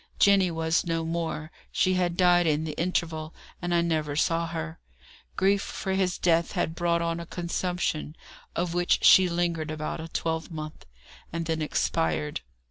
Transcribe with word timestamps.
Jenny 0.17 0.49
was 0.49 0.83
no 0.83 1.05
more; 1.05 1.51
she 1.71 1.93
had 1.93 2.17
died 2.17 2.47
in 2.47 2.63
the 2.63 2.71
interval, 2.71 3.35
and 3.61 3.71
I 3.71 3.81
never 3.81 4.15
saw 4.15 4.47
her. 4.47 4.79
Grief 5.35 5.61
for 5.61 5.93
his 5.93 6.17
death 6.17 6.53
had 6.53 6.73
brought 6.73 7.03
on 7.03 7.19
a 7.19 7.25
consumption, 7.27 8.15
of 8.55 8.73
which 8.73 9.03
she 9.03 9.29
lingered 9.29 9.69
about 9.69 9.99
a 10.01 10.07
twelvemonth, 10.07 10.87
and 11.31 11.45
then 11.45 11.61
expired. 11.61 12.41